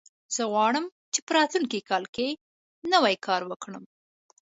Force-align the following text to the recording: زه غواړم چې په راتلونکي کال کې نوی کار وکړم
زه 0.35 0.43
غواړم 0.51 0.85
چې 1.13 1.19
په 1.25 1.31
راتلونکي 1.37 1.79
کال 1.89 2.03
کې 2.15 2.27
نوی 2.93 3.15
کار 3.25 3.41
وکړم 3.49 3.83